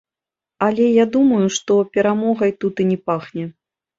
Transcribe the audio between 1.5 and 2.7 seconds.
што перамогай